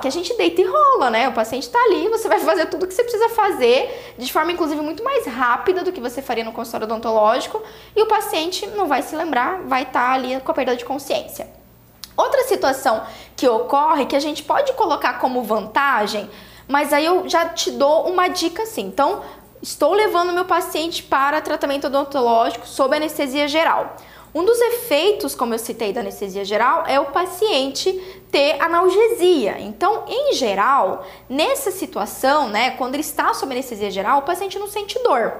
[0.00, 1.28] que a gente deita e rola, né?
[1.28, 4.52] O paciente está ali, você vai fazer tudo o que você precisa fazer, de forma
[4.52, 7.62] inclusive muito mais rápida do que você faria no consultório odontológico,
[7.94, 10.84] e o paciente não vai se lembrar, vai estar tá ali com a perda de
[10.84, 11.48] consciência.
[12.16, 13.02] Outra situação
[13.36, 16.30] que ocorre, que a gente pode colocar como vantagem,
[16.68, 18.82] mas aí eu já te dou uma dica assim.
[18.82, 19.22] Então,
[19.60, 23.96] estou levando meu paciente para tratamento odontológico sob anestesia geral.
[24.34, 27.92] Um dos efeitos, como eu citei, da anestesia geral é o paciente
[28.30, 29.60] ter analgesia.
[29.60, 34.68] Então, em geral, nessa situação, né, quando ele está sob anestesia geral, o paciente não
[34.68, 35.34] sente dor.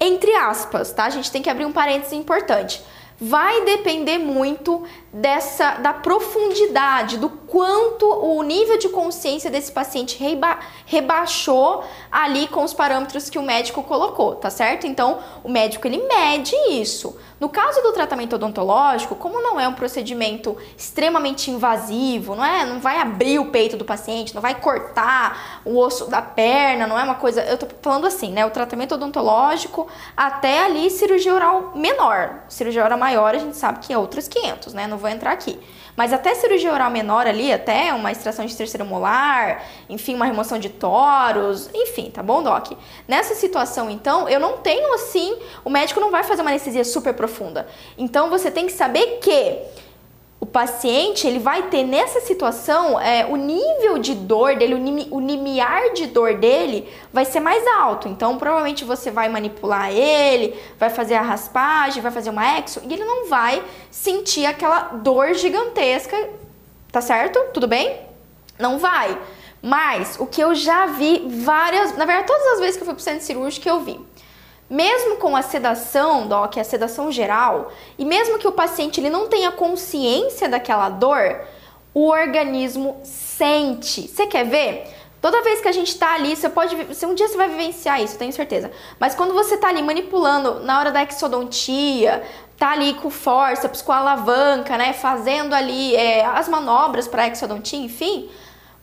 [0.00, 1.04] Entre aspas, tá?
[1.04, 2.82] A gente tem que abrir um parênteses importante
[3.20, 4.84] vai depender muito
[5.16, 12.62] dessa da profundidade, do quanto o nível de consciência desse paciente reba, rebaixou ali com
[12.62, 14.86] os parâmetros que o médico colocou, tá certo?
[14.86, 17.16] Então, o médico ele mede isso.
[17.38, 22.80] No caso do tratamento odontológico, como não é um procedimento extremamente invasivo, não é, não
[22.80, 27.04] vai abrir o peito do paciente, não vai cortar o osso da perna, não é
[27.04, 32.44] uma coisa, eu tô falando assim, né, o tratamento odontológico até ali cirurgia oral menor,
[32.48, 35.58] cirurgia oral maior a gente sabe que é outros 500, né, não vou entrar aqui.
[35.96, 40.58] Mas até cirurgia oral menor ali, até uma extração de terceiro molar, enfim, uma remoção
[40.58, 42.72] de toros, enfim, tá bom, Doc?
[43.08, 47.14] Nessa situação, então, eu não tenho assim, o médico não vai fazer uma anestesia super
[47.14, 47.66] profunda.
[47.96, 49.58] Então, você tem que saber que
[50.38, 55.08] o paciente ele vai ter nessa situação é, o nível de dor dele, o, lim,
[55.10, 58.06] o limiar de dor dele vai ser mais alto.
[58.06, 62.92] Então, provavelmente você vai manipular ele, vai fazer a raspagem, vai fazer uma exo e
[62.92, 66.28] ele não vai sentir aquela dor gigantesca,
[66.92, 67.38] tá certo?
[67.54, 67.98] Tudo bem?
[68.58, 69.18] Não vai.
[69.62, 72.94] Mas o que eu já vi várias, na verdade, todas as vezes que eu fui
[72.94, 73.98] pro centro cirúrgico eu vi
[74.68, 79.28] mesmo com a sedação, Doc, a sedação geral, e mesmo que o paciente ele não
[79.28, 81.40] tenha consciência daquela dor,
[81.94, 84.08] o organismo sente.
[84.08, 84.94] Você quer ver?
[85.20, 86.76] Toda vez que a gente tá ali, você pode.
[86.76, 88.70] Um dia você vai vivenciar isso, tenho certeza.
[88.98, 92.22] Mas quando você tá ali manipulando na hora da exodontia,
[92.58, 94.92] tá ali com força, com a alavanca, né?
[94.92, 98.28] Fazendo ali é, as manobras para exodontia, enfim,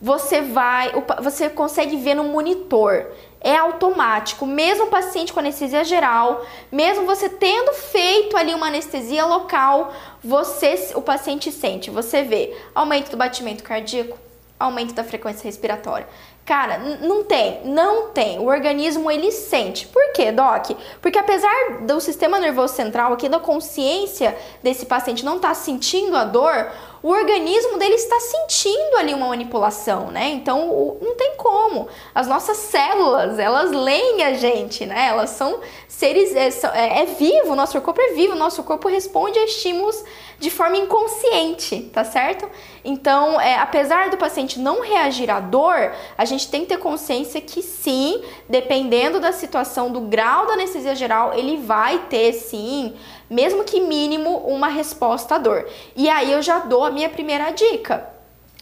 [0.00, 0.92] você vai.
[1.22, 3.06] Você consegue ver no monitor
[3.44, 9.26] é automático, mesmo o paciente com anestesia geral, mesmo você tendo feito ali uma anestesia
[9.26, 14.18] local, você, o paciente sente, você vê aumento do batimento cardíaco,
[14.58, 16.08] aumento da frequência respiratória.
[16.44, 18.38] Cara, não tem, não tem.
[18.38, 19.86] O organismo ele sente.
[19.86, 20.72] Por quê, Doc?
[21.00, 26.14] Porque apesar do sistema nervoso central aqui da consciência desse paciente não estar tá sentindo
[26.14, 26.70] a dor,
[27.04, 30.30] o organismo dele está sentindo ali uma manipulação, né?
[30.30, 31.86] Então não tem como.
[32.14, 35.08] As nossas células, elas leem a gente, né?
[35.08, 36.34] Elas são seres.
[36.34, 40.02] É, é, é vivo, nosso corpo é vivo, nosso corpo responde a estímulos
[40.38, 42.48] de forma inconsciente, tá certo?
[42.82, 47.38] Então, é, apesar do paciente não reagir à dor, a gente tem que ter consciência
[47.38, 52.94] que sim, dependendo da situação, do grau da anestesia geral, ele vai ter sim,
[53.28, 55.68] mesmo que mínimo, uma resposta à dor.
[55.96, 58.08] E aí eu já dou a minha primeira dica.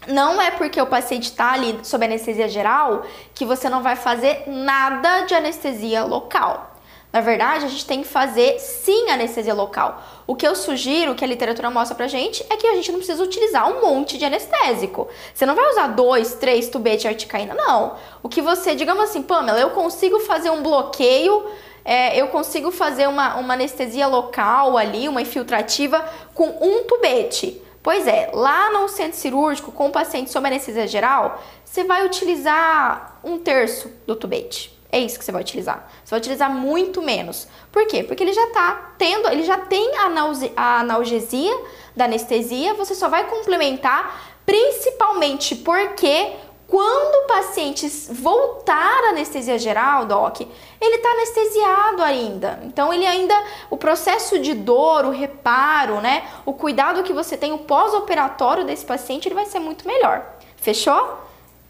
[0.08, 4.44] Não é porque o paciente está ali sob anestesia geral que você não vai fazer
[4.46, 6.72] nada de anestesia local.
[7.12, 10.02] Na verdade, a gente tem que fazer sim anestesia local.
[10.26, 12.98] O que eu sugiro, que a literatura mostra pra gente, é que a gente não
[12.98, 15.06] precisa utilizar um monte de anestésico.
[15.34, 17.96] Você não vai usar dois, três tubetes de articaína, não.
[18.22, 21.44] O que você, digamos assim, Pamela, eu consigo fazer um bloqueio,
[21.84, 27.60] é, eu consigo fazer uma, uma anestesia local ali, uma infiltrativa, com um tubete.
[27.82, 33.18] Pois é, lá no centro cirúrgico, com o paciente sob anestesia geral, você vai utilizar
[33.24, 34.78] um terço do tubete.
[34.90, 35.90] É isso que você vai utilizar.
[36.04, 37.48] Você vai utilizar muito menos.
[37.72, 38.04] Por quê?
[38.04, 41.58] Porque ele já tá tendo, ele já tem a analgesia
[41.96, 46.32] da anestesia, você só vai complementar principalmente porque
[46.72, 50.40] quando o paciente voltar à anestesia geral, doc,
[50.80, 52.60] ele está anestesiado ainda.
[52.62, 53.34] Então ele ainda
[53.68, 58.86] o processo de dor, o reparo, né, o cuidado que você tem o pós-operatório desse
[58.86, 60.24] paciente, ele vai ser muito melhor.
[60.56, 61.18] Fechou?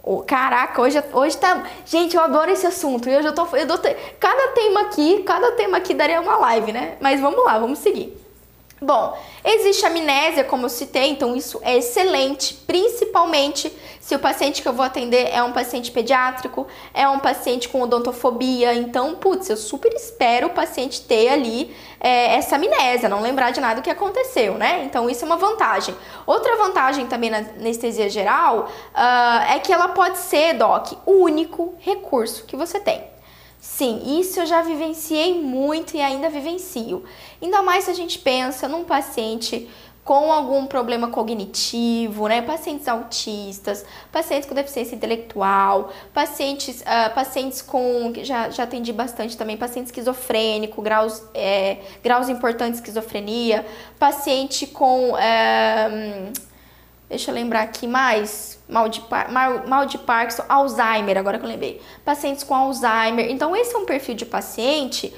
[0.04, 1.64] Oh, caraca, hoje, hoje tá.
[1.84, 3.08] Gente, eu adoro esse assunto.
[3.08, 3.44] Eu tô.
[3.56, 3.78] Eu tô
[4.20, 6.96] cada tema aqui, cada tema aqui daria uma live, né?
[7.00, 8.21] Mas vamos lá, vamos seguir.
[8.82, 14.66] Bom, existe amnésia, como eu citei, então isso é excelente, principalmente se o paciente que
[14.66, 18.74] eu vou atender é um paciente pediátrico, é um paciente com odontofobia.
[18.74, 23.60] Então, putz, eu super espero o paciente ter ali é, essa amnésia, não lembrar de
[23.60, 24.82] nada do que aconteceu, né?
[24.84, 25.94] Então, isso é uma vantagem.
[26.26, 31.74] Outra vantagem também na anestesia geral uh, é que ela pode ser, Doc, o único
[31.78, 33.12] recurso que você tem.
[33.62, 37.04] Sim, isso eu já vivenciei muito e ainda vivencio.
[37.40, 39.70] Ainda mais se a gente pensa num paciente
[40.02, 42.42] com algum problema cognitivo, né?
[42.42, 48.12] Pacientes autistas, pacientes com deficiência intelectual, pacientes, uh, pacientes com.
[48.24, 53.64] Já, já atendi bastante também, paciente esquizofrênico, graus, é, graus importantes de esquizofrenia,
[53.96, 55.16] paciente com.
[55.16, 56.32] É,
[57.12, 61.48] deixa eu lembrar aqui mais, mal de, mal, mal de Parkinson, Alzheimer, agora que eu
[61.48, 61.80] lembrei.
[62.04, 63.30] Pacientes com Alzheimer.
[63.30, 65.14] Então, esse é um perfil de paciente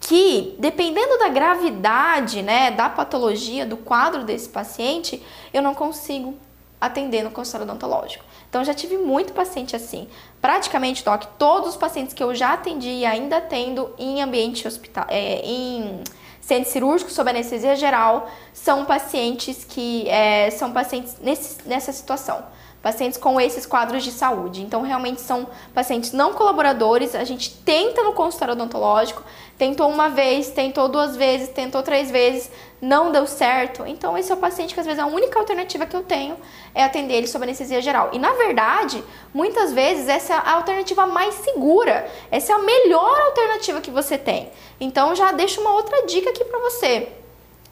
[0.00, 5.22] que, dependendo da gravidade, né, da patologia, do quadro desse paciente,
[5.54, 6.34] eu não consigo
[6.80, 8.24] atender no consultório odontológico.
[8.50, 10.08] Então, já tive muito paciente assim.
[10.40, 15.06] Praticamente, Doc, todos os pacientes que eu já atendi e ainda atendo em ambiente hospital,
[15.08, 16.02] é, em
[16.46, 22.44] centro cirúrgico sob anestesia geral são pacientes que é, são pacientes nesse, nessa situação.
[22.86, 24.62] Pacientes com esses quadros de saúde.
[24.62, 27.16] Então, realmente são pacientes não colaboradores.
[27.16, 29.24] A gente tenta no consultório odontológico,
[29.58, 32.48] tentou uma vez, tentou duas vezes, tentou três vezes,
[32.80, 33.84] não deu certo.
[33.84, 36.36] Então, esse é o paciente que às vezes a única alternativa que eu tenho
[36.72, 38.10] é atender ele sob anestesia geral.
[38.12, 39.02] E na verdade,
[39.34, 42.08] muitas vezes essa é a alternativa mais segura.
[42.30, 44.48] Essa é a melhor alternativa que você tem.
[44.78, 47.08] Então, já deixo uma outra dica aqui para você.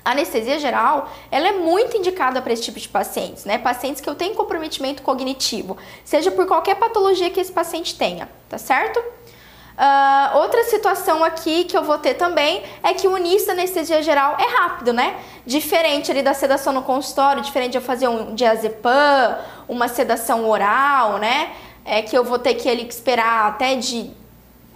[0.05, 3.57] A anestesia geral, ela é muito indicada para esse tipo de pacientes, né?
[3.57, 8.59] Pacientes que eu tenho comprometimento cognitivo, seja por qualquer patologia que esse paciente tenha, tá
[8.59, 9.03] certo?
[9.75, 14.01] Uh, outra situação aqui que eu vou ter também é que o início da anestesia
[14.03, 15.17] geral é rápido, né?
[15.45, 19.37] Diferente ali da sedação no consultório, diferente de eu fazer um diazepam,
[19.67, 21.51] uma sedação oral, né?
[21.85, 24.13] É que eu vou ter que ele esperar até de,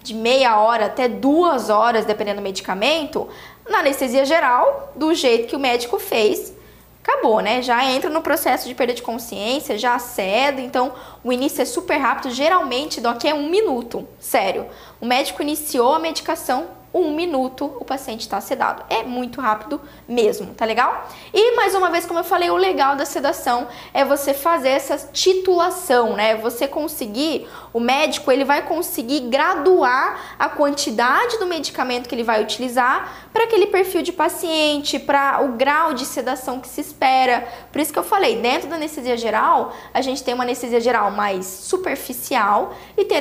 [0.03, 3.29] de meia hora até duas horas, dependendo do medicamento.
[3.69, 6.55] Na anestesia geral, do jeito que o médico fez,
[7.03, 7.63] acabou, né?
[7.63, 11.97] Já entra no processo de perda de consciência, já cede, então o início é super
[11.97, 14.67] rápido, geralmente daqui é um minuto, sério.
[15.01, 18.83] O médico iniciou a medicação, um minuto o paciente está sedado.
[18.89, 21.09] É muito rápido mesmo, tá legal?
[21.33, 24.99] E mais uma vez, como eu falei, o legal da sedação é você fazer essa
[25.13, 26.37] titulação, né?
[26.37, 32.43] Você conseguir, o médico ele vai conseguir graduar a quantidade do medicamento que ele vai
[32.43, 37.47] utilizar para aquele perfil de paciente, para o grau de sedação que se espera.
[37.71, 41.11] Por isso que eu falei, dentro da anestesia geral, a gente tem uma anestesia geral
[41.11, 43.19] mais superficial e tem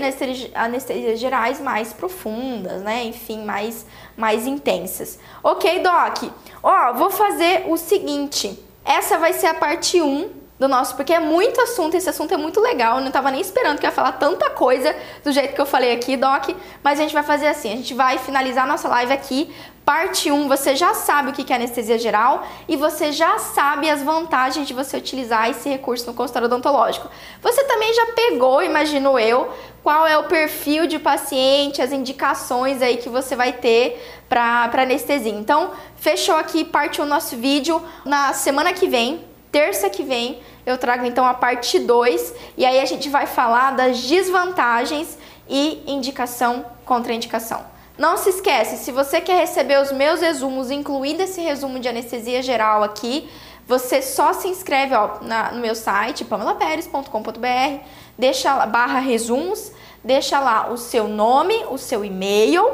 [0.55, 3.03] anestesias gerais mais profundas, né?
[3.03, 5.20] Enfim, mais mais, mais intensas.
[5.43, 6.32] Ok, Doc?
[6.63, 8.57] Ó, vou fazer o seguinte.
[8.84, 12.37] Essa vai ser a parte 1 do nosso, porque é muito assunto, esse assunto é
[12.37, 12.97] muito legal.
[12.97, 15.93] Eu não tava nem esperando que ia falar tanta coisa do jeito que eu falei
[15.93, 16.49] aqui, Doc.
[16.83, 19.53] Mas a gente vai fazer assim: a gente vai finalizar a nossa live aqui.
[19.85, 24.03] Parte 1, você já sabe o que é anestesia geral e você já sabe as
[24.03, 27.09] vantagens de você utilizar esse recurso no consultório odontológico.
[27.41, 29.49] Você também já pegou, imagino eu,
[29.81, 35.31] qual é o perfil de paciente, as indicações aí que você vai ter para anestesia.
[35.31, 37.81] Então, fechou aqui parte 1 do nosso vídeo.
[38.03, 42.79] Na semana que vem, terça que vem, eu trago então a parte 2 e aí
[42.79, 45.17] a gente vai falar das desvantagens
[45.47, 47.65] e indicação contra indicação.
[47.97, 52.43] Não se esquece, se você quer receber os meus resumos, incluindo esse resumo de anestesia
[52.43, 53.27] geral aqui,
[53.67, 57.83] você só se inscreve ó, na, no meu site, pamelaperes.com.br,
[58.17, 59.71] deixa lá, barra resumos,
[60.03, 62.65] deixa lá o seu nome, o seu e-mail,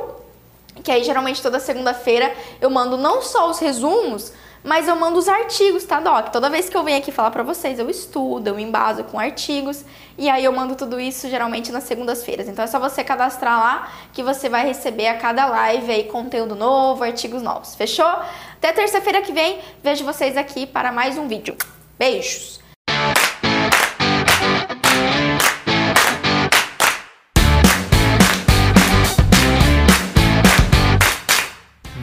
[0.84, 4.34] que aí geralmente toda segunda-feira eu mando não só os resumos,
[4.64, 6.30] mas eu mando os artigos, tá, Doc?
[6.30, 9.84] Toda vez que eu venho aqui falar pra vocês, eu estudo, eu embaso com artigos
[10.18, 12.48] e aí eu mando tudo isso geralmente nas segundas-feiras.
[12.48, 16.56] Então é só você cadastrar lá que você vai receber a cada live aí conteúdo
[16.56, 17.76] novo, artigos novos.
[17.76, 18.06] Fechou?
[18.06, 21.58] Até terça-feira que vem, vejo vocês aqui para mais um vídeo.
[22.00, 22.63] Beijos!